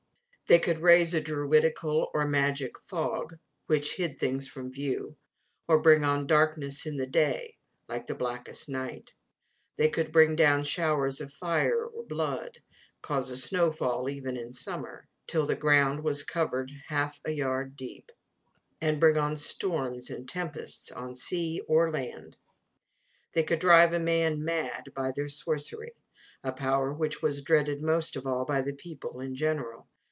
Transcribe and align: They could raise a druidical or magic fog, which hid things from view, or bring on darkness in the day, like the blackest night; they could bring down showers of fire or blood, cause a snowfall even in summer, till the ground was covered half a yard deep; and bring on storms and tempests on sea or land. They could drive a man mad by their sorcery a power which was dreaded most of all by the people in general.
They 0.47 0.59
could 0.59 0.79
raise 0.79 1.13
a 1.13 1.21
druidical 1.21 2.11
or 2.13 2.27
magic 2.27 2.77
fog, 2.77 3.39
which 3.67 3.95
hid 3.95 4.19
things 4.19 4.49
from 4.49 4.69
view, 4.73 5.15
or 5.65 5.79
bring 5.81 6.03
on 6.03 6.27
darkness 6.27 6.85
in 6.85 6.97
the 6.97 7.07
day, 7.07 7.55
like 7.87 8.05
the 8.07 8.15
blackest 8.15 8.67
night; 8.67 9.13
they 9.77 9.87
could 9.87 10.11
bring 10.11 10.35
down 10.35 10.65
showers 10.65 11.21
of 11.21 11.31
fire 11.31 11.85
or 11.85 12.03
blood, 12.03 12.57
cause 13.01 13.31
a 13.31 13.37
snowfall 13.37 14.09
even 14.09 14.35
in 14.35 14.51
summer, 14.51 15.07
till 15.25 15.45
the 15.45 15.55
ground 15.55 16.03
was 16.03 16.21
covered 16.21 16.73
half 16.89 17.21
a 17.23 17.31
yard 17.31 17.77
deep; 17.77 18.11
and 18.81 18.99
bring 18.99 19.17
on 19.17 19.37
storms 19.37 20.09
and 20.09 20.27
tempests 20.27 20.91
on 20.91 21.15
sea 21.15 21.61
or 21.65 21.89
land. 21.89 22.35
They 23.31 23.43
could 23.43 23.59
drive 23.59 23.93
a 23.93 23.99
man 23.99 24.43
mad 24.43 24.91
by 24.93 25.13
their 25.15 25.29
sorcery 25.29 25.93
a 26.43 26.51
power 26.51 26.91
which 26.91 27.21
was 27.21 27.41
dreaded 27.41 27.81
most 27.81 28.17
of 28.17 28.27
all 28.27 28.43
by 28.43 28.61
the 28.61 28.73
people 28.73 29.21
in 29.21 29.33
general. 29.33 29.87